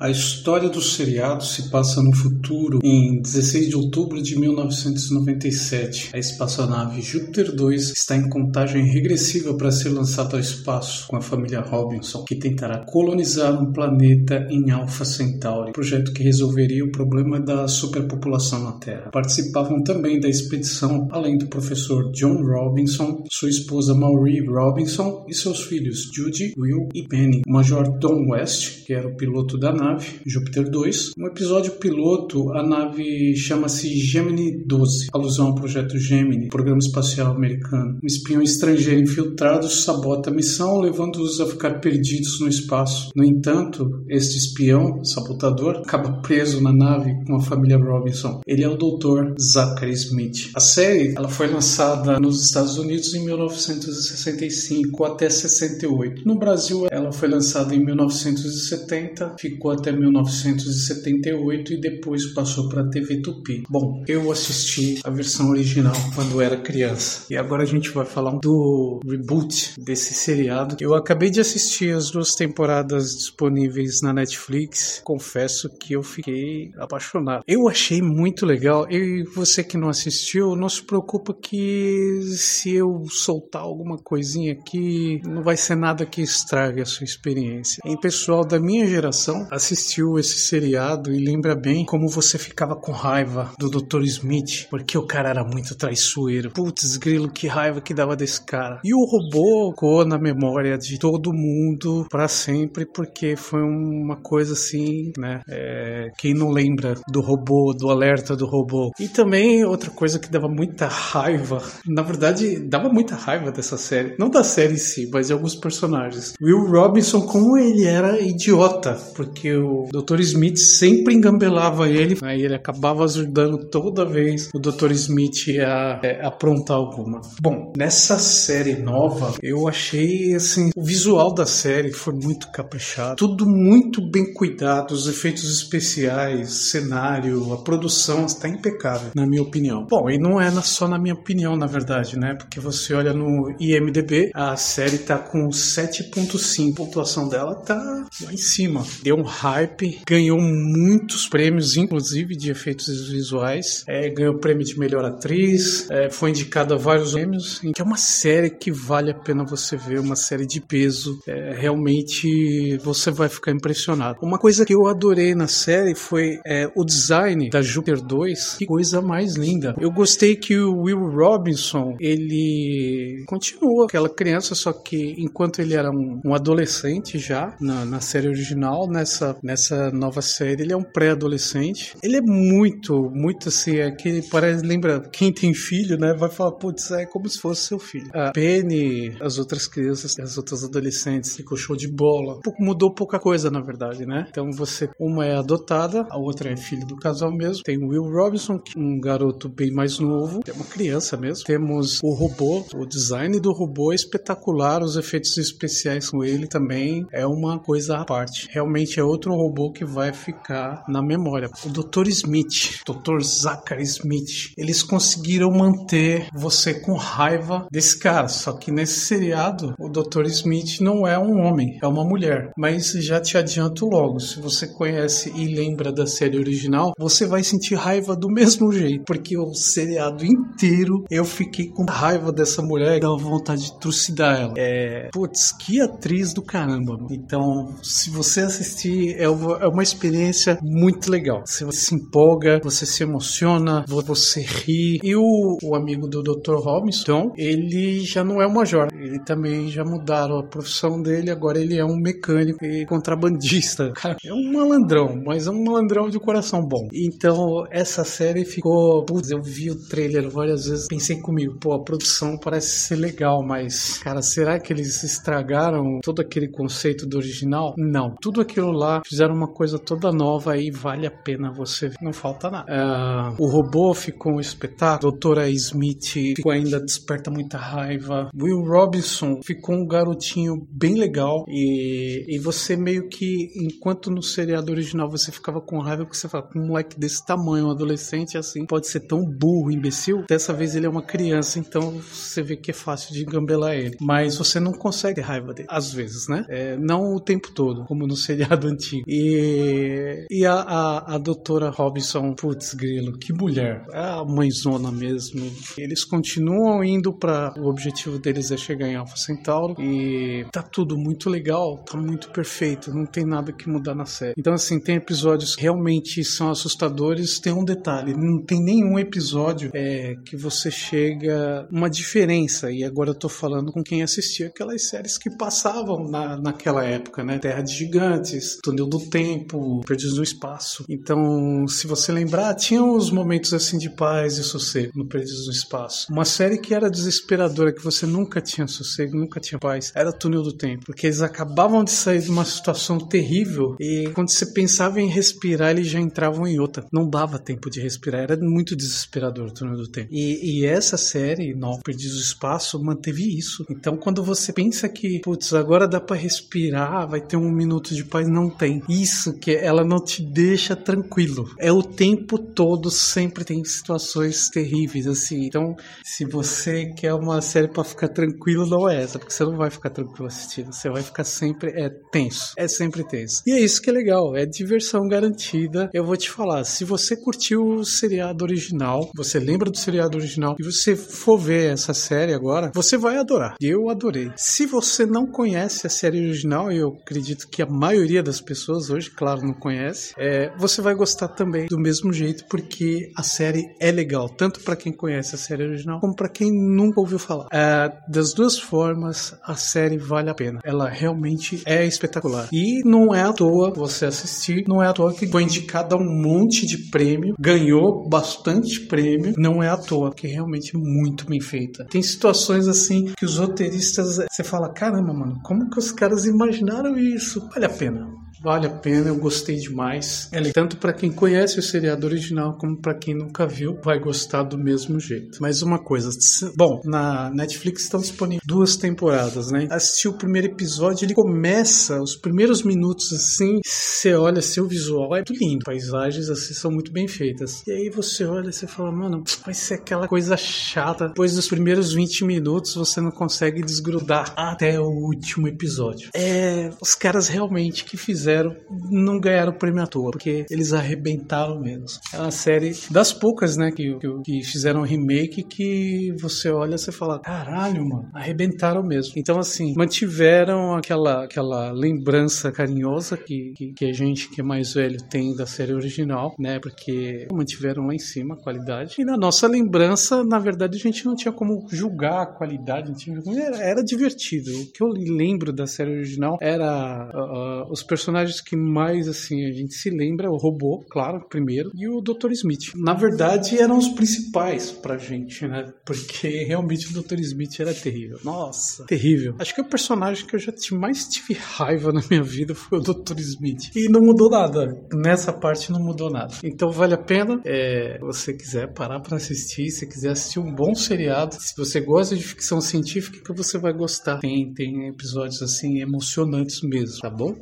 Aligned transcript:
A 0.00 0.08
história 0.08 0.70
do 0.70 0.80
seriado 0.80 1.44
se 1.44 1.68
passa 1.68 2.02
no 2.02 2.16
futuro, 2.16 2.78
em 2.82 3.20
16 3.20 3.68
de 3.68 3.76
outubro 3.76 4.22
de 4.22 4.34
1997. 4.34 6.08
A 6.14 6.18
espaçonave 6.18 7.02
Júpiter 7.02 7.54
2 7.54 7.90
está 7.90 8.16
em 8.16 8.26
contagem 8.30 8.82
regressiva 8.82 9.52
para 9.52 9.70
ser 9.70 9.90
lançada 9.90 10.36
ao 10.36 10.40
espaço 10.40 11.06
com 11.06 11.18
a 11.18 11.20
família 11.20 11.60
Robinson, 11.60 12.24
que 12.24 12.34
tentará 12.34 12.78
colonizar 12.78 13.62
um 13.62 13.74
planeta 13.74 14.46
em 14.48 14.70
Alpha 14.70 15.04
Centauri, 15.04 15.72
projeto 15.72 16.14
que 16.14 16.22
resolveria 16.22 16.82
o 16.82 16.90
problema 16.90 17.38
da 17.38 17.68
superpopulação 17.68 18.64
na 18.64 18.72
Terra. 18.78 19.10
Participavam 19.12 19.84
também 19.84 20.18
da 20.18 20.30
expedição, 20.30 21.08
além 21.10 21.36
do 21.36 21.46
professor 21.48 22.10
John 22.12 22.42
Robinson, 22.42 23.22
sua 23.30 23.50
esposa 23.50 23.94
Maury 23.94 24.46
Robinson 24.46 25.26
e 25.28 25.34
seus 25.34 25.62
filhos 25.64 26.08
Judy, 26.10 26.54
Will 26.56 26.88
e 26.94 27.06
Penny. 27.06 27.42
O 27.46 27.52
Major 27.52 27.98
Tom 27.98 28.30
West, 28.30 28.86
que 28.86 28.94
era 28.94 29.06
o 29.06 29.14
piloto 29.14 29.58
da 29.58 29.70
nave, 29.70 29.89
nave 29.90 30.20
Júpiter 30.24 30.70
2. 30.70 31.12
No 31.16 31.26
episódio 31.26 31.72
piloto, 31.72 32.52
a 32.52 32.62
nave 32.62 33.34
chama-se 33.36 33.88
Gemini 33.98 34.64
12, 34.64 35.08
alusão 35.12 35.48
ao 35.48 35.54
projeto 35.54 35.98
Gemini, 35.98 36.48
programa 36.48 36.78
espacial 36.78 37.34
americano. 37.34 37.98
Um 38.02 38.06
espião 38.06 38.42
estrangeiro 38.42 39.00
infiltrado 39.00 39.68
sabota 39.68 40.30
a 40.30 40.32
missão, 40.32 40.80
levando-os 40.80 41.40
a 41.40 41.46
ficar 41.46 41.80
perdidos 41.80 42.40
no 42.40 42.48
espaço. 42.48 43.10
No 43.14 43.24
entanto, 43.24 44.04
este 44.08 44.36
espião, 44.36 45.04
sabotador, 45.04 45.76
acaba 45.78 46.20
preso 46.20 46.62
na 46.62 46.72
nave 46.72 47.12
com 47.26 47.36
a 47.36 47.40
família 47.40 47.76
Robinson. 47.76 48.40
Ele 48.46 48.62
é 48.62 48.68
o 48.68 48.76
Dr. 48.76 49.34
Zachary 49.40 49.92
Smith. 49.92 50.50
A 50.54 50.60
série 50.60 51.14
ela 51.16 51.28
foi 51.28 51.48
lançada 51.48 52.18
nos 52.20 52.44
Estados 52.44 52.78
Unidos 52.78 53.14
em 53.14 53.24
1965 53.24 55.04
até 55.04 55.28
68. 55.28 56.26
No 56.26 56.38
Brasil, 56.38 56.86
ela 56.90 57.12
foi 57.12 57.28
lançada 57.28 57.74
em 57.74 57.84
1970, 57.84 59.36
ficou 59.38 59.70
até 59.80 59.92
1978 59.92 61.72
e 61.72 61.80
depois 61.80 62.32
passou 62.34 62.68
para 62.68 62.82
a 62.82 62.88
TV 62.88 63.20
Tupi. 63.20 63.64
Bom, 63.68 64.04
eu 64.06 64.30
assisti 64.30 65.00
a 65.02 65.10
versão 65.10 65.50
original 65.50 65.94
quando 66.14 66.40
era 66.40 66.56
criança 66.56 67.24
e 67.30 67.36
agora 67.36 67.62
a 67.62 67.66
gente 67.66 67.90
vai 67.90 68.04
falar 68.04 68.38
do 68.38 69.00
reboot 69.04 69.74
desse 69.80 70.14
seriado. 70.14 70.76
Eu 70.80 70.94
acabei 70.94 71.30
de 71.30 71.40
assistir 71.40 71.94
as 71.94 72.10
duas 72.10 72.34
temporadas 72.34 73.16
disponíveis 73.16 74.00
na 74.02 74.12
Netflix. 74.12 75.00
Confesso 75.04 75.68
que 75.68 75.94
eu 75.94 76.02
fiquei 76.02 76.72
apaixonado. 76.76 77.42
Eu 77.46 77.68
achei 77.68 78.02
muito 78.02 78.44
legal. 78.46 78.86
E 78.90 79.24
você 79.34 79.64
que 79.64 79.76
não 79.76 79.88
assistiu, 79.88 80.54
não 80.54 80.68
se 80.68 80.82
preocupa 80.82 81.34
que 81.34 82.20
se 82.36 82.74
eu 82.74 83.04
soltar 83.08 83.62
alguma 83.62 83.98
coisinha 83.98 84.52
aqui, 84.52 85.20
não 85.24 85.42
vai 85.42 85.56
ser 85.56 85.76
nada 85.76 86.04
que 86.04 86.22
estrague 86.22 86.80
a 86.80 86.86
sua 86.86 87.04
experiência. 87.04 87.80
Em 87.84 87.98
pessoal 87.98 88.44
da 88.44 88.58
minha 88.58 88.86
geração, 88.86 89.46
assistiu 89.60 90.18
esse 90.18 90.38
seriado 90.38 91.12
e 91.12 91.22
lembra 91.22 91.54
bem 91.54 91.84
como 91.84 92.08
você 92.08 92.38
ficava 92.38 92.74
com 92.74 92.92
raiva 92.92 93.52
do 93.58 93.68
Dr. 93.68 94.02
Smith, 94.04 94.66
porque 94.70 94.96
o 94.96 95.06
cara 95.06 95.28
era 95.28 95.44
muito 95.44 95.74
traiçoeiro. 95.76 96.50
Putz, 96.50 96.96
grilo, 96.96 97.30
que 97.30 97.46
raiva 97.46 97.80
que 97.80 97.92
dava 97.92 98.16
desse 98.16 98.42
cara. 98.42 98.80
E 98.82 98.94
o 98.94 99.04
robô 99.04 99.70
ficou 99.70 100.04
na 100.04 100.18
memória 100.18 100.78
de 100.78 100.98
todo 100.98 101.32
mundo 101.32 102.06
para 102.10 102.26
sempre, 102.26 102.86
porque 102.86 103.36
foi 103.36 103.62
uma 103.62 104.16
coisa 104.16 104.54
assim, 104.54 105.12
né? 105.18 105.42
É, 105.48 106.08
quem 106.18 106.34
não 106.34 106.50
lembra 106.50 106.94
do 107.08 107.20
robô, 107.20 107.74
do 107.74 107.90
alerta 107.90 108.34
do 108.34 108.46
robô. 108.46 108.90
E 108.98 109.08
também 109.08 109.64
outra 109.64 109.90
coisa 109.90 110.18
que 110.18 110.30
dava 110.30 110.48
muita 110.48 110.86
raiva, 110.86 111.62
na 111.86 112.02
verdade, 112.02 112.58
dava 112.58 112.88
muita 112.88 113.14
raiva 113.14 113.52
dessa 113.52 113.76
série. 113.76 114.16
Não 114.18 114.30
da 114.30 114.42
série 114.42 114.74
em 114.74 114.78
si, 114.78 115.08
mas 115.12 115.26
de 115.26 115.34
alguns 115.34 115.54
personagens. 115.54 116.32
Will 116.40 116.66
Robinson, 116.66 117.22
como 117.22 117.58
ele 117.58 117.84
era 117.84 118.18
idiota, 118.20 118.94
porque 119.14 119.49
o 119.56 119.88
Dr. 119.92 120.20
Smith 120.20 120.58
sempre 120.58 121.14
engambelava 121.14 121.88
ele, 121.88 122.16
aí 122.22 122.42
ele 122.42 122.54
acabava 122.54 123.04
ajudando 123.04 123.68
toda 123.70 124.04
vez 124.04 124.50
o 124.54 124.58
Dr. 124.58 124.90
Smith 124.92 125.48
a 125.60 126.00
é, 126.02 126.24
aprontar 126.24 126.76
alguma. 126.76 127.20
Bom, 127.40 127.72
nessa 127.76 128.18
série 128.18 128.76
nova, 128.76 129.34
eu 129.42 129.68
achei 129.68 130.34
assim, 130.34 130.70
o 130.76 130.82
visual 130.82 131.32
da 131.34 131.46
série 131.46 131.92
foi 131.92 132.14
muito 132.14 132.50
caprichado, 132.50 133.16
tudo 133.16 133.46
muito 133.46 134.00
bem 134.00 134.32
cuidado, 134.32 134.92
os 134.92 135.08
efeitos 135.08 135.50
especiais, 135.50 136.70
cenário, 136.70 137.52
a 137.52 137.58
produção 137.58 138.26
está 138.26 138.48
impecável, 138.48 139.10
na 139.14 139.26
minha 139.26 139.42
opinião. 139.42 139.86
Bom, 139.88 140.08
e 140.10 140.18
não 140.18 140.40
é 140.40 140.50
só 140.62 140.88
na 140.88 140.98
minha 140.98 141.14
opinião, 141.14 141.56
na 141.56 141.66
verdade, 141.66 142.18
né? 142.18 142.34
Porque 142.34 142.60
você 142.60 142.94
olha 142.94 143.12
no 143.12 143.54
IMDb, 143.58 144.30
a 144.34 144.56
série 144.56 144.98
tá 144.98 145.18
com 145.18 145.48
7.5, 145.48 146.72
a 146.72 146.76
pontuação 146.76 147.28
dela 147.28 147.54
tá 147.54 148.06
lá 148.22 148.32
em 148.32 148.36
cima. 148.36 148.84
Deu 149.02 149.16
um 149.16 149.22
hype, 149.40 150.00
ganhou 150.06 150.38
muitos 150.38 151.26
prêmios, 151.26 151.76
inclusive 151.76 152.36
de 152.36 152.50
efeitos 152.50 153.08
visuais. 153.08 153.84
É, 153.88 154.08
ganhou 154.10 154.38
prêmio 154.38 154.64
de 154.64 154.78
melhor 154.78 155.04
atriz, 155.04 155.88
é, 155.90 156.10
foi 156.10 156.30
indicada 156.30 156.74
a 156.74 156.78
vários 156.78 157.12
prêmios. 157.12 157.60
Que 157.74 157.80
é 157.80 157.84
uma 157.84 157.96
série 157.96 158.50
que 158.50 158.70
vale 158.70 159.10
a 159.10 159.14
pena 159.14 159.44
você 159.44 159.76
ver, 159.76 160.00
uma 160.00 160.16
série 160.16 160.46
de 160.46 160.60
peso. 160.60 161.18
É, 161.26 161.54
realmente 161.54 162.76
você 162.78 163.10
vai 163.10 163.28
ficar 163.28 163.52
impressionado. 163.52 164.18
Uma 164.22 164.38
coisa 164.38 164.64
que 164.64 164.74
eu 164.74 164.86
adorei 164.86 165.34
na 165.34 165.46
série 165.46 165.94
foi 165.94 166.38
é, 166.46 166.70
o 166.76 166.84
design 166.84 167.48
da 167.50 167.62
Júpiter 167.62 168.00
2. 168.02 168.56
Que 168.58 168.66
coisa 168.66 169.00
mais 169.00 169.36
linda. 169.36 169.74
Eu 169.80 169.90
gostei 169.90 170.36
que 170.36 170.58
o 170.58 170.82
Will 170.82 171.10
Robinson 171.10 171.96
ele 171.98 173.24
continua 173.26 173.86
aquela 173.86 174.08
criança, 174.08 174.54
só 174.54 174.72
que 174.72 175.14
enquanto 175.18 175.60
ele 175.60 175.74
era 175.74 175.90
um, 175.90 176.20
um 176.24 176.34
adolescente 176.34 177.18
já 177.18 177.54
na, 177.60 177.84
na 177.84 178.00
série 178.00 178.28
original, 178.28 178.88
nessa, 178.88 179.29
nessa 179.42 179.90
nova 179.90 180.22
série, 180.22 180.62
ele 180.62 180.72
é 180.72 180.76
um 180.76 180.82
pré-adolescente. 180.82 181.94
Ele 182.02 182.16
é 182.16 182.20
muito, 182.20 183.10
muito 183.12 183.48
assim, 183.48 183.76
é 183.76 183.90
que 183.90 184.22
parece, 184.30 184.64
lembra, 184.64 185.00
quem 185.00 185.32
tem 185.32 185.54
filho, 185.54 185.98
né, 185.98 186.14
vai 186.14 186.30
falar, 186.30 186.52
putz, 186.52 186.90
é 186.90 187.06
como 187.06 187.28
se 187.28 187.38
fosse 187.38 187.66
seu 187.66 187.78
filho. 187.78 188.10
A 188.12 188.32
Penny, 188.32 189.16
as 189.20 189.38
outras 189.38 189.66
crianças, 189.66 190.18
as 190.18 190.36
outras 190.36 190.64
adolescentes, 190.64 191.36
ficou 191.36 191.56
show 191.56 191.76
de 191.76 191.88
bola. 191.88 192.40
Mudou 192.58 192.92
pouca 192.94 193.18
coisa, 193.18 193.50
na 193.50 193.60
verdade, 193.60 194.06
né? 194.06 194.26
Então 194.28 194.50
você, 194.52 194.88
uma 194.98 195.26
é 195.26 195.36
adotada, 195.36 196.06
a 196.10 196.18
outra 196.18 196.50
é 196.52 196.56
filha 196.56 196.84
do 196.86 196.96
casal 196.96 197.32
mesmo. 197.32 197.62
Tem 197.62 197.78
o 197.78 197.88
Will 197.88 198.10
Robinson, 198.10 198.54
é 198.54 198.78
um 198.78 199.00
garoto 199.00 199.48
bem 199.48 199.72
mais 199.72 199.98
novo, 199.98 200.40
é 200.46 200.52
uma 200.52 200.64
criança 200.64 201.16
mesmo. 201.16 201.44
Temos 201.44 202.00
o 202.02 202.14
robô, 202.14 202.64
o 202.74 202.86
design 202.86 203.38
do 203.40 203.52
robô 203.52 203.92
é 203.92 203.94
espetacular, 203.94 204.82
os 204.82 204.96
efeitos 204.96 205.36
especiais 205.36 206.10
com 206.10 206.24
ele 206.24 206.46
também 206.46 207.06
é 207.12 207.26
uma 207.26 207.58
coisa 207.58 207.98
à 207.98 208.04
parte. 208.04 208.48
Realmente 208.50 208.98
é 208.98 209.04
outro 209.04 209.19
robô 209.28 209.72
que 209.72 209.84
vai 209.84 210.12
ficar 210.12 210.84
na 210.88 211.02
memória. 211.02 211.50
O 211.64 211.68
Dr. 211.68 212.08
Smith, 212.08 212.80
Dr. 212.86 213.20
Zachary 213.22 213.82
Smith, 213.82 214.52
eles 214.56 214.82
conseguiram 214.82 215.50
manter 215.50 216.28
você 216.32 216.74
com 216.74 216.94
raiva 216.94 217.66
desse 217.70 217.98
cara. 217.98 218.28
Só 218.28 218.52
que 218.52 218.70
nesse 218.70 219.00
seriado, 219.00 219.74
o 219.78 219.88
Dr. 219.88 220.26
Smith 220.26 220.80
não 220.80 221.06
é 221.06 221.18
um 221.18 221.40
homem, 221.40 221.78
é 221.82 221.86
uma 221.86 222.04
mulher. 222.04 222.52
Mas 222.56 222.92
já 222.92 223.20
te 223.20 223.36
adianto 223.36 223.86
logo, 223.86 224.20
se 224.20 224.40
você 224.40 224.66
conhece 224.66 225.32
e 225.34 225.54
lembra 225.54 225.92
da 225.92 226.06
série 226.06 226.38
original, 226.38 226.92
você 226.98 227.26
vai 227.26 227.42
sentir 227.42 227.74
raiva 227.74 228.16
do 228.16 228.28
mesmo 228.28 228.72
jeito, 228.72 229.04
porque 229.04 229.36
o 229.36 229.54
seriado 229.54 230.24
inteiro 230.24 231.04
eu 231.10 231.24
fiquei 231.24 231.68
com 231.68 231.84
raiva 231.84 232.32
dessa 232.32 232.62
mulher 232.62 233.00
dava 233.00 233.16
vontade 233.16 233.64
de 233.64 233.78
trucidar 233.78 234.40
ela. 234.40 234.54
É, 234.56 235.08
putz, 235.12 235.52
que 235.52 235.80
atriz 235.80 236.32
do 236.32 236.42
caramba. 236.42 236.98
Então, 237.10 237.74
se 237.82 238.10
você 238.10 238.40
assistir, 238.40 239.09
é 239.16 239.28
uma, 239.28 239.58
é 239.58 239.66
uma 239.66 239.82
experiência 239.82 240.58
muito 240.62 241.10
legal. 241.10 241.42
Você 241.46 241.70
se 241.72 241.94
empolga, 241.94 242.60
você 242.62 242.86
se 242.86 243.02
emociona, 243.02 243.84
você 243.86 244.40
ri. 244.40 245.00
E 245.02 245.14
o, 245.16 245.58
o 245.62 245.74
amigo 245.74 246.08
do 246.08 246.22
Dr. 246.22 246.56
Robinson, 246.56 247.32
ele 247.36 248.00
já 248.00 248.22
não 248.24 248.40
é 248.40 248.46
um 248.46 248.52
major. 248.52 248.88
Ele 248.92 249.18
também 249.18 249.68
já 249.68 249.84
mudaram 249.84 250.38
a 250.38 250.42
profissão 250.42 251.00
dele, 251.02 251.30
agora 251.30 251.58
ele 251.58 251.78
é 251.78 251.84
um 251.84 251.96
mecânico 251.96 252.64
e 252.64 252.86
contrabandista. 252.86 253.92
Cara, 253.96 254.16
é 254.24 254.32
um 254.32 254.52
malandrão, 254.52 255.20
mas 255.24 255.46
é 255.46 255.50
um 255.50 255.64
malandrão 255.64 256.08
de 256.08 256.18
coração 256.18 256.64
bom. 256.66 256.88
Então, 256.92 257.64
essa 257.70 258.04
série 258.04 258.44
ficou. 258.44 259.04
Putz, 259.04 259.30
eu 259.30 259.42
vi 259.42 259.70
o 259.70 259.76
trailer 259.88 260.28
várias 260.28 260.66
vezes, 260.66 260.86
pensei 260.88 261.20
comigo, 261.20 261.56
pô, 261.60 261.72
a 261.72 261.82
produção 261.82 262.38
parece 262.38 262.80
ser 262.80 262.96
legal, 262.96 263.42
mas, 263.42 263.98
cara, 263.98 264.22
será 264.22 264.58
que 264.58 264.72
eles 264.72 265.02
estragaram 265.02 266.00
todo 266.02 266.20
aquele 266.20 266.48
conceito 266.48 267.06
do 267.06 267.16
original? 267.16 267.74
Não. 267.76 268.14
Tudo 268.20 268.40
aquilo 268.40 268.72
lá 268.72 268.99
fizeram 269.06 269.34
uma 269.34 269.48
coisa 269.48 269.78
toda 269.78 270.12
nova 270.12 270.56
e 270.56 270.70
vale 270.70 271.06
a 271.06 271.10
pena 271.10 271.50
você 271.50 271.88
ver. 271.88 271.96
Não 272.00 272.12
falta 272.12 272.50
nada. 272.50 272.70
Uh, 272.70 273.42
o 273.42 273.48
robô 273.48 273.94
ficou 273.94 274.34
um 274.34 274.40
espetáculo. 274.40 275.10
Doutora 275.10 275.48
Smith 275.50 276.12
ficou 276.36 276.52
ainda 276.52 276.80
desperta 276.80 277.30
muita 277.30 277.58
raiva. 277.58 278.30
Will 278.34 278.62
Robinson 278.62 279.40
ficou 279.42 279.74
um 279.74 279.86
garotinho 279.86 280.66
bem 280.70 280.94
legal. 280.94 281.44
E, 281.48 282.24
e 282.28 282.38
você 282.38 282.76
meio 282.76 283.08
que, 283.08 283.50
enquanto 283.56 284.10
no 284.10 284.22
seriado 284.22 284.70
original 284.70 285.08
você 285.08 285.32
ficava 285.32 285.60
com 285.60 285.78
raiva, 285.78 286.04
porque 286.04 286.16
você 286.16 286.28
fala, 286.28 286.48
um 286.54 286.66
moleque 286.68 286.98
desse 286.98 287.24
tamanho, 287.24 287.66
um 287.66 287.70
adolescente 287.70 288.36
assim, 288.36 288.66
pode 288.66 288.88
ser 288.88 289.00
tão 289.00 289.24
burro, 289.24 289.70
imbecil. 289.70 290.24
Dessa 290.28 290.52
vez 290.52 290.74
ele 290.74 290.86
é 290.86 290.88
uma 290.88 291.02
criança, 291.02 291.58
então 291.58 292.00
você 292.00 292.42
vê 292.42 292.56
que 292.56 292.70
é 292.70 292.74
fácil 292.74 293.14
de 293.14 293.24
gambelar 293.24 293.74
ele. 293.74 293.96
Mas 294.00 294.36
você 294.36 294.60
não 294.60 294.72
consegue 294.72 295.20
raiva 295.20 295.52
dele, 295.52 295.68
às 295.70 295.92
vezes, 295.92 296.28
né? 296.28 296.44
É, 296.48 296.76
não 296.76 297.14
o 297.14 297.20
tempo 297.20 297.50
todo, 297.52 297.84
como 297.84 298.06
no 298.06 298.16
seriado 298.16 298.68
antigo 298.68 298.89
E, 299.06 300.26
e 300.30 300.46
a, 300.46 300.54
a, 300.54 301.14
a 301.14 301.18
doutora 301.18 301.70
Robinson, 301.70 302.34
putz, 302.34 302.74
grilo, 302.74 303.18
que 303.18 303.32
mulher. 303.32 303.84
É 303.92 304.00
a 304.00 304.24
mãezona 304.24 304.90
mesmo. 304.90 305.50
Eles 305.76 306.04
continuam 306.04 306.82
indo 306.84 307.12
para 307.12 307.54
O 307.58 307.68
objetivo 307.68 308.18
deles 308.18 308.50
é 308.50 308.56
chegar 308.56 308.88
em 308.88 308.96
Alpha 308.96 309.16
Centauro. 309.16 309.74
E 309.78 310.44
tá 310.52 310.62
tudo 310.62 310.96
muito 310.96 311.28
legal, 311.28 311.78
tá 311.78 311.96
muito 311.96 312.30
perfeito. 312.30 312.92
Não 312.92 313.06
tem 313.06 313.24
nada 313.24 313.52
que 313.52 313.68
mudar 313.68 313.94
na 313.94 314.06
série. 314.06 314.34
Então, 314.36 314.52
assim, 314.52 314.80
tem 314.80 314.96
episódios 314.96 315.54
que 315.54 315.62
realmente 315.62 316.22
são 316.24 316.50
assustadores. 316.50 317.38
Tem 317.38 317.52
um 317.52 317.64
detalhe: 317.64 318.14
não 318.14 318.42
tem 318.44 318.62
nenhum 318.62 318.98
episódio 318.98 319.70
é, 319.74 320.16
que 320.24 320.36
você 320.36 320.70
chega. 320.70 321.68
Uma 321.70 321.90
diferença. 321.90 322.70
E 322.70 322.84
agora 322.84 323.10
eu 323.10 323.14
tô 323.14 323.28
falando 323.28 323.72
com 323.72 323.82
quem 323.82 324.02
assistia 324.02 324.48
aquelas 324.48 324.88
séries 324.88 325.18
que 325.18 325.30
passavam 325.30 326.08
na, 326.08 326.36
naquela 326.36 326.84
época, 326.84 327.24
né? 327.24 327.38
Terra 327.38 327.62
de 327.62 327.74
Gigantes, 327.74 328.58
Túnel 328.70 328.86
do 328.86 329.00
Tempo, 329.00 329.80
Perdidos 329.84 330.16
no 330.16 330.22
Espaço. 330.22 330.84
Então, 330.88 331.66
se 331.66 331.86
você 331.86 332.12
lembrar, 332.12 332.54
tinha 332.54 332.82
uns 332.82 333.10
momentos 333.10 333.52
assim 333.52 333.78
de 333.78 333.90
paz 333.90 334.38
e 334.38 334.44
sossego 334.44 334.92
no 334.94 335.06
Perdidos 335.06 335.46
no 335.46 335.52
Espaço. 335.52 336.06
Uma 336.10 336.24
série 336.24 336.58
que 336.58 336.72
era 336.72 336.90
desesperadora, 336.90 337.72
que 337.72 337.82
você 337.82 338.06
nunca 338.06 338.40
tinha 338.40 338.66
sossego, 338.66 339.16
nunca 339.16 339.40
tinha 339.40 339.58
paz, 339.58 339.92
era 339.94 340.12
Túnel 340.12 340.42
do 340.42 340.52
Tempo. 340.52 340.86
Porque 340.86 341.06
eles 341.06 341.20
acabavam 341.20 341.82
de 341.82 341.90
sair 341.90 342.20
de 342.20 342.30
uma 342.30 342.44
situação 342.44 342.98
terrível 342.98 343.76
e 343.80 344.08
quando 344.14 344.30
você 344.30 344.46
pensava 344.46 345.00
em 345.00 345.08
respirar, 345.08 345.70
eles 345.70 345.88
já 345.88 345.98
entravam 345.98 346.46
em 346.46 346.60
outra. 346.60 346.84
Não 346.92 347.08
dava 347.08 347.38
tempo 347.38 347.68
de 347.68 347.80
respirar, 347.80 348.22
era 348.22 348.36
muito 348.36 348.76
desesperador 348.76 349.48
o 349.48 349.52
Túnel 349.52 349.76
do 349.76 349.88
Tempo. 349.88 350.08
E, 350.12 350.60
e 350.60 350.64
essa 350.64 350.96
série, 350.96 351.54
No 351.54 351.80
Perdidos 351.80 352.16
no 352.16 352.22
Espaço, 352.22 352.82
manteve 352.82 353.36
isso. 353.36 353.64
Então, 353.68 353.96
quando 353.96 354.22
você 354.22 354.52
pensa 354.52 354.88
que, 354.88 355.20
putz, 355.20 355.52
agora 355.52 355.88
dá 355.88 356.00
para 356.00 356.16
respirar, 356.16 357.08
vai 357.08 357.20
ter 357.20 357.36
um 357.36 357.50
minuto 357.50 357.94
de 357.94 358.04
paz, 358.04 358.28
não 358.28 358.48
tem. 358.60 358.82
Isso 358.90 359.38
que 359.38 359.52
ela 359.56 359.82
não 359.82 360.04
te 360.04 360.22
deixa 360.22 360.76
tranquilo. 360.76 361.48
É 361.58 361.72
o 361.72 361.82
tempo 361.82 362.38
todo, 362.38 362.90
sempre 362.90 363.42
tem 363.42 363.64
situações 363.64 364.50
terríveis, 364.50 365.06
assim. 365.06 365.46
Então, 365.46 365.74
se 366.04 366.26
você 366.26 366.92
quer 366.94 367.14
uma 367.14 367.40
série 367.40 367.68
para 367.68 367.82
ficar 367.82 368.08
tranquilo, 368.08 368.68
não 368.68 368.86
é 368.86 369.02
essa, 369.02 369.18
porque 369.18 369.32
você 369.32 369.44
não 369.44 369.56
vai 369.56 369.70
ficar 369.70 369.88
tranquilo 369.88 370.26
assistindo. 370.26 370.72
Você 370.72 370.90
vai 370.90 371.02
ficar 371.02 371.24
sempre 371.24 371.70
é 371.70 371.88
tenso. 372.12 372.52
É 372.58 372.68
sempre 372.68 373.02
tenso. 373.02 373.42
E 373.46 373.52
é 373.52 373.60
isso 373.60 373.80
que 373.80 373.88
é 373.88 373.92
legal, 373.94 374.36
é 374.36 374.44
diversão 374.44 375.08
garantida. 375.08 375.88
Eu 375.94 376.04
vou 376.04 376.16
te 376.16 376.30
falar, 376.30 376.64
se 376.64 376.84
você 376.84 377.16
curtiu 377.16 377.62
o 377.62 377.84
seriado 377.84 378.44
original, 378.44 379.10
você 379.16 379.38
lembra 379.38 379.70
do 379.70 379.78
seriado 379.78 380.18
original 380.18 380.54
e 380.60 380.64
você 380.64 380.94
for 380.94 381.38
ver 381.38 381.72
essa 381.72 381.94
série 381.94 382.34
agora, 382.34 382.70
você 382.74 382.98
vai 382.98 383.16
adorar. 383.16 383.54
Eu 383.58 383.88
adorei. 383.88 384.30
Se 384.36 384.66
você 384.66 385.06
não 385.06 385.26
conhece 385.26 385.86
a 385.86 385.90
série 385.90 386.20
original, 386.20 386.70
eu 386.70 386.98
acredito 387.00 387.48
que 387.48 387.62
a 387.62 387.66
maioria 387.66 388.22
das 388.22 388.38
pessoas 388.38 388.49
hoje, 388.90 389.10
claro, 389.10 389.42
não 389.42 389.54
conhece, 389.54 390.14
é, 390.18 390.50
você 390.56 390.80
vai 390.80 390.94
gostar 390.94 391.28
também 391.28 391.66
do 391.66 391.78
mesmo 391.78 392.12
jeito, 392.12 392.44
porque 392.48 393.10
a 393.16 393.22
série 393.22 393.74
é 393.80 393.90
legal, 393.90 394.28
tanto 394.28 394.60
para 394.60 394.76
quem 394.76 394.92
conhece 394.92 395.34
a 395.34 395.38
série 395.38 395.64
original, 395.64 396.00
como 396.00 396.14
para 396.14 396.28
quem 396.28 396.50
nunca 396.50 397.00
ouviu 397.00 397.18
falar. 397.18 397.46
É, 397.52 397.92
das 398.08 398.32
duas 398.32 398.58
formas, 398.58 399.34
a 399.42 399.54
série 399.54 399.98
vale 399.98 400.30
a 400.30 400.34
pena. 400.34 400.60
Ela 400.64 400.88
realmente 400.88 401.62
é 401.64 401.86
espetacular. 401.86 402.48
E 402.52 402.82
não 402.84 403.14
é 403.14 403.22
à 403.22 403.32
toa 403.32 403.72
você 403.72 404.06
assistir, 404.06 404.64
não 404.66 404.82
é 404.82 404.86
à 404.86 404.92
toa 404.92 405.12
que 405.12 405.26
foi 405.26 405.42
indicada 405.42 405.96
um 405.96 406.22
monte 406.22 406.66
de 406.66 406.90
prêmio, 406.90 407.34
ganhou 407.38 408.08
bastante 408.08 408.80
prêmio, 408.80 409.34
não 409.36 409.62
é 409.62 409.68
à 409.68 409.76
toa, 409.76 410.12
que 410.14 410.26
realmente 410.26 410.76
é 410.76 410.78
muito 410.78 411.26
bem 411.26 411.40
feita. 411.40 411.86
Tem 411.90 412.02
situações 412.02 412.68
assim 412.68 413.12
que 413.16 413.24
os 413.24 413.38
roteiristas, 413.38 414.18
você 414.30 414.44
fala, 414.44 414.72
caramba, 414.72 415.12
mano, 415.12 415.40
como 415.42 415.68
que 415.70 415.78
os 415.78 415.92
caras 415.92 416.24
imaginaram 416.26 416.96
isso? 416.96 417.48
Vale 417.52 417.66
a 417.66 417.70
pena. 417.70 418.08
Vale 418.42 418.66
a 418.66 418.70
pena, 418.70 419.08
eu 419.08 419.16
gostei 419.16 419.56
demais. 419.56 420.28
Ela, 420.32 420.50
tanto 420.50 420.78
para 420.78 420.94
quem 420.94 421.12
conhece 421.12 421.58
o 421.58 421.62
seriado 421.62 422.06
original 422.06 422.56
como 422.56 422.80
para 422.80 422.94
quem 422.94 423.14
nunca 423.14 423.46
viu, 423.46 423.78
vai 423.84 423.98
gostar 423.98 424.44
do 424.44 424.56
mesmo 424.56 424.98
jeito. 424.98 425.38
Mas 425.42 425.60
uma 425.60 425.78
coisa, 425.78 426.08
bom, 426.56 426.80
na 426.84 427.30
Netflix 427.30 427.82
estão 427.82 428.00
disponíveis 428.00 428.40
duas 428.46 428.76
temporadas, 428.76 429.50
né? 429.50 429.68
Assisti 429.70 430.08
o 430.08 430.14
primeiro 430.14 430.48
episódio, 430.48 431.04
ele 431.04 431.12
começa 431.12 432.00
os 432.00 432.16
primeiros 432.16 432.62
minutos 432.62 433.12
assim, 433.12 433.60
você 433.62 434.14
olha 434.14 434.40
seu 434.40 434.66
visual 434.66 435.14
é 435.14 435.22
lindo, 435.28 435.64
paisagens 435.64 436.30
assim 436.30 436.54
são 436.54 436.70
muito 436.70 436.90
bem 436.90 437.06
feitas. 437.06 437.62
E 437.66 437.72
aí 437.72 437.90
você 437.90 438.24
olha 438.24 438.48
e 438.48 438.52
você 438.52 438.66
fala, 438.66 438.90
mano, 438.90 439.22
vai 439.44 439.52
ser 439.52 439.74
aquela 439.74 440.08
coisa 440.08 440.36
chata. 440.38 441.08
Depois 441.08 441.34
dos 441.34 441.46
primeiros 441.46 441.92
20 441.92 442.24
minutos 442.24 442.74
você 442.74 443.02
não 443.02 443.10
consegue 443.10 443.60
desgrudar 443.60 444.32
até 444.34 444.80
o 444.80 444.88
último 444.88 445.46
episódio. 445.46 446.08
É, 446.14 446.70
os 446.80 446.94
caras 446.94 447.28
realmente 447.28 447.84
que 447.84 447.98
fizeram 447.98 448.29
fizeram 448.30 448.56
não 448.90 449.20
ganharam 449.20 449.52
o 449.52 449.58
prêmio 449.58 449.82
à 449.82 449.86
toa, 449.86 450.10
porque 450.10 450.46
eles 450.50 450.72
arrebentaram 450.72 451.60
mesmo. 451.60 451.86
É 452.12 452.18
uma 452.18 452.30
série 452.30 452.72
das 452.90 453.12
poucas, 453.12 453.56
né, 453.56 453.70
que, 453.70 453.96
que, 453.98 454.22
que 454.22 454.44
fizeram 454.44 454.82
remake 454.82 455.42
que 455.42 456.12
você 456.20 456.50
olha 456.50 456.74
e 456.74 456.78
você 456.78 456.92
fala, 456.92 457.20
caralho, 457.20 457.84
mano, 457.86 458.08
arrebentaram 458.12 458.82
mesmo. 458.82 459.14
Então, 459.16 459.38
assim, 459.38 459.74
mantiveram 459.76 460.74
aquela, 460.74 461.24
aquela 461.24 461.70
lembrança 461.72 462.50
carinhosa 462.50 463.16
que, 463.16 463.52
que, 463.56 463.72
que 463.72 463.84
a 463.84 463.92
gente 463.92 464.28
que 464.28 464.40
é 464.40 464.44
mais 464.44 464.74
velho 464.74 464.98
tem 465.08 465.34
da 465.34 465.46
série 465.46 465.72
original, 465.72 466.34
né, 466.38 466.58
porque 466.58 467.28
mantiveram 467.32 467.86
lá 467.86 467.94
em 467.94 467.98
cima 467.98 468.34
a 468.34 468.42
qualidade. 468.42 468.96
E 468.98 469.04
na 469.04 469.16
nossa 469.16 469.46
lembrança, 469.46 470.24
na 470.24 470.38
verdade, 470.38 470.76
a 470.76 470.80
gente 470.80 471.04
não 471.04 471.14
tinha 471.14 471.32
como 471.32 471.66
julgar 471.70 472.22
a 472.22 472.26
qualidade, 472.26 472.92
era, 473.36 473.56
era 473.58 473.84
divertido. 473.84 474.50
O 474.50 474.72
que 474.72 474.82
eu 474.82 474.88
lembro 474.88 475.52
da 475.52 475.66
série 475.66 475.90
original 475.90 476.38
era 476.40 477.10
uh, 477.14 477.68
uh, 477.68 477.72
os 477.72 477.82
personagens 477.82 478.19
personagens 478.20 478.40
que 478.40 478.56
mais 478.56 479.08
assim 479.08 479.44
a 479.46 479.52
gente 479.52 479.74
se 479.74 479.90
lembra, 479.90 480.30
o 480.30 480.36
robô, 480.36 480.84
claro, 480.90 481.26
primeiro, 481.28 481.70
e 481.74 481.88
o 481.88 482.00
Dr. 482.00 482.30
Smith. 482.32 482.72
Na 482.76 482.94
verdade, 482.94 483.58
eram 483.58 483.78
os 483.78 483.88
principais 483.88 484.70
pra 484.70 484.98
gente, 484.98 485.46
né? 485.46 485.72
Porque 485.84 486.28
realmente 486.44 486.88
o 486.88 487.02
Dr. 487.02 487.18
Smith 487.20 487.58
era 487.60 487.74
terrível. 487.74 488.18
Nossa, 488.24 488.84
terrível. 488.86 489.34
Acho 489.38 489.54
que 489.54 489.60
o 489.60 489.68
personagem 489.68 490.26
que 490.26 490.34
eu 490.34 490.38
já 490.38 490.52
mais 490.72 491.08
tive 491.08 491.34
raiva 491.34 491.92
na 491.92 492.02
minha 492.08 492.22
vida 492.22 492.54
foi 492.54 492.78
o 492.78 492.82
Dr. 492.82 493.18
Smith. 493.18 493.74
E 493.74 493.88
não 493.88 494.00
mudou 494.00 494.30
nada. 494.30 494.66
Nessa 494.92 495.32
parte 495.32 495.72
não 495.72 495.80
mudou 495.80 496.10
nada. 496.10 496.34
Então 496.44 496.70
vale 496.70 496.94
a 496.94 496.98
pena. 496.98 497.40
É, 497.44 497.98
se 497.98 498.00
você 498.00 498.32
quiser 498.34 498.72
parar 498.72 499.00
para 499.00 499.16
assistir, 499.16 499.70
se 499.70 499.86
quiser 499.86 500.10
assistir 500.10 500.38
um 500.38 500.54
bom 500.54 500.74
seriado, 500.74 501.36
se 501.38 501.56
você 501.56 501.80
gosta 501.80 502.16
de 502.16 502.22
ficção 502.22 502.60
científica, 502.60 503.32
você 503.32 503.58
vai 503.58 503.72
gostar. 503.72 504.18
Tem, 504.18 504.52
tem 504.52 504.88
episódios 504.88 505.42
assim 505.42 505.80
emocionantes 505.80 506.60
mesmo, 506.62 506.98
tá 507.00 507.10
bom? 507.10 507.34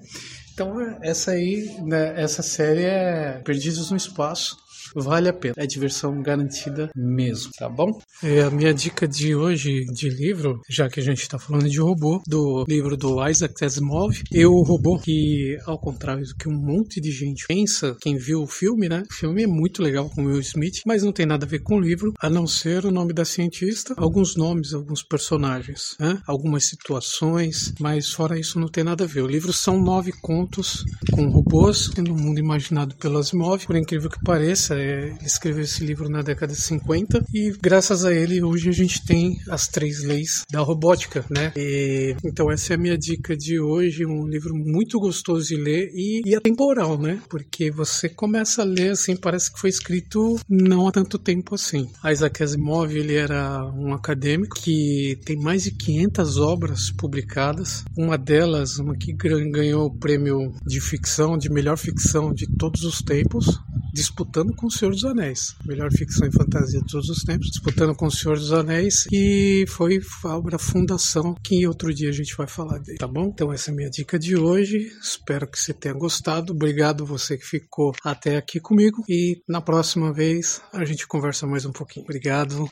Então, 0.59 0.99
essa 1.01 1.31
aí, 1.31 1.79
né, 1.85 2.21
essa 2.21 2.43
série 2.43 2.83
é 2.83 3.41
Perdidos 3.45 3.93
no 3.93 3.97
Espaço. 3.97 4.57
Vale 4.95 5.29
a 5.29 5.33
pena. 5.33 5.55
É 5.57 5.67
diversão 5.67 6.21
garantida 6.23 6.91
mesmo, 6.95 7.51
tá 7.59 7.69
bom? 7.69 7.99
É 8.23 8.43
a 8.43 8.51
minha 8.51 8.73
dica 8.73 9.07
de 9.07 9.35
hoje 9.35 9.85
de 9.87 10.09
livro, 10.09 10.61
já 10.69 10.89
que 10.89 11.01
a 11.01 11.03
gente 11.03 11.23
está 11.23 11.39
falando 11.39 11.69
de 11.69 11.81
robô, 11.81 12.21
do 12.27 12.65
livro 12.69 12.97
do 12.97 13.27
Isaac 13.29 13.65
Asimov, 13.65 14.23
e 14.31 14.45
o 14.47 14.63
robô 14.63 14.99
que, 14.99 15.57
ao 15.67 15.79
contrário 15.79 16.25
do 16.25 16.35
que 16.35 16.49
um 16.49 16.57
monte 16.57 17.01
de 17.01 17.11
gente 17.11 17.47
pensa, 17.47 17.97
quem 18.01 18.17
viu 18.17 18.43
o 18.43 18.47
filme, 18.47 18.89
né? 18.89 19.03
O 19.11 19.15
filme 19.15 19.43
é 19.43 19.47
muito 19.47 19.83
legal 19.83 20.09
com 20.11 20.25
Will 20.25 20.41
Smith, 20.41 20.81
mas 20.87 21.03
não 21.03 21.13
tem 21.13 21.27
nada 21.27 21.45
a 21.45 21.49
ver 21.49 21.61
com 21.61 21.77
o 21.77 21.81
livro, 21.81 22.13
a 22.19 22.29
não 22.29 22.47
ser 22.47 22.85
o 22.85 22.91
nome 22.91 23.13
da 23.13 23.25
cientista, 23.25 23.95
alguns 23.97 24.37
nomes, 24.37 24.75
alguns 24.75 25.03
personagens, 25.03 25.97
né? 25.99 26.21
Algumas 26.27 26.65
situações, 26.65 27.73
mas 27.81 28.11
fora 28.13 28.39
isso 28.39 28.59
não 28.59 28.69
tem 28.69 28.85
nada 28.85 29.05
a 29.05 29.07
ver. 29.07 29.23
O 29.23 29.27
livro 29.27 29.53
são 29.53 29.81
nove 29.81 30.13
contos 30.13 30.85
com 31.13 31.29
robôs 31.29 31.91
no 31.97 32.15
mundo 32.15 32.39
imaginado 32.39 32.95
pelo 32.97 33.19
Asimov, 33.19 33.67
por 33.67 33.77
incrível 33.77 34.11
que 34.11 34.23
pareça, 34.23 34.78
é, 34.79 35.15
escreveu 35.23 35.63
esse 35.63 35.85
livro 35.85 36.09
na 36.09 36.23
década 36.23 36.53
de 36.53 36.61
50 36.61 37.25
e 37.35 37.53
graças 37.61 38.05
a 38.05 38.15
ele 38.15 38.43
hoje 38.43 38.69
a 38.69 38.73
gente 38.73 39.05
tem 39.05 39.39
as 39.49 39.69
três 39.69 40.03
leis 40.03 40.45
da 40.51 40.61
robótica, 40.61 41.25
né? 41.31 41.53
E, 41.57 42.17
então 42.25 42.51
essa 42.51 42.73
é 42.73 42.77
a 42.77 42.79
minha 42.79 42.97
dica 42.97 43.37
de 43.37 43.61
hoje, 43.61 44.07
um 44.07 44.27
livro 44.27 44.55
muito 44.55 44.99
gostoso 44.99 45.49
de 45.49 45.57
ler 45.57 45.91
e, 45.95 46.23
e 46.25 46.35
atemporal, 46.35 46.99
né? 46.99 47.21
Porque 47.29 47.71
você 47.71 48.09
começa 48.09 48.63
a 48.63 48.65
ler 48.65 48.93
assim, 48.93 49.17
parece 49.17 49.53
que 49.53 49.61
foi 49.61 49.71
escrito 49.71 50.39
não 50.49 50.87
há 50.87 50.93
tanto 50.93 51.19
tempo 51.19 51.55
assim. 51.55 51.89
Isaac 52.05 52.43
Asimov, 52.43 52.95
ele 52.95 53.15
era 53.15 53.65
um 53.75 53.93
acadêmico 53.93 54.57
que 54.57 55.19
tem 55.25 55.37
mais 55.37 55.65
de 55.65 55.73
500 55.73 56.39
obras 56.39 56.91
publicadas, 56.91 57.85
uma 57.97 58.17
delas, 58.17 58.79
uma 58.79 58.97
que 58.97 59.13
ganhou 59.13 59.87
o 59.87 59.99
prêmio 59.99 60.53
de 60.67 60.81
ficção, 60.81 61.37
de 61.37 61.51
melhor 61.51 61.77
ficção 61.77 62.33
de 62.33 62.47
todos 62.57 62.83
os 62.83 63.01
tempos, 63.01 63.59
disputando 63.99 64.55
com 64.55 64.67
o 64.67 64.71
Senhor 64.71 64.93
dos 64.93 65.05
Anéis. 65.05 65.57
Melhor 65.67 65.91
ficção 65.93 66.27
e 66.27 66.33
fantasia 66.33 66.81
de 66.81 66.87
todos 66.87 67.09
os 67.09 67.23
tempos, 67.23 67.49
disputando 67.49 67.95
com 67.95 68.07
o 68.07 68.11
Senhor 68.11 68.39
dos 68.39 68.53
Anéis. 68.53 69.07
E 69.13 69.65
foi 69.69 69.99
a 70.25 70.37
obra 70.37 70.59
Fundação, 70.59 71.35
que 71.43 71.67
outro 71.67 71.93
dia 71.93 72.09
a 72.09 72.13
gente 72.13 72.37
vai 72.37 72.47
falar 72.47 72.79
dele, 72.79 72.99
tá 72.99 73.09
bom? 73.09 73.27
Então 73.27 73.53
essa 73.53 73.71
é 73.71 73.73
a 73.73 73.77
minha 73.77 73.91
dica 73.91 74.19
de 74.19 74.37
hoje. 74.37 74.79
Espero 75.03 75.47
que 75.47 75.59
você 75.59 75.75
tenha 75.75 75.95
gostado. 75.95 76.53
Obrigado 76.53 77.05
você 77.05 77.37
que 77.37 77.45
ficou 77.45 77.93
até 78.05 78.37
aqui 78.37 78.61
comigo. 78.61 79.03
E 79.09 79.43
na 79.49 79.61
próxima 79.61 80.13
vez 80.13 80.61
a 80.73 80.85
gente 80.85 81.07
conversa 81.07 81.47
mais 81.47 81.65
um 81.65 81.73
pouquinho. 81.73 82.05
Obrigado. 82.05 82.71